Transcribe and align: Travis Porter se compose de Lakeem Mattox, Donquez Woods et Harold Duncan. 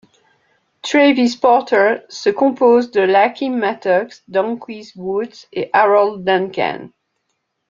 Travis 0.81 1.35
Porter 1.35 2.03
se 2.09 2.31
compose 2.31 2.89
de 2.89 3.05
Lakeem 3.05 3.55
Mattox, 3.59 4.23
Donquez 4.27 4.93
Woods 4.95 5.45
et 5.53 5.69
Harold 5.73 6.25
Duncan. 6.25 6.89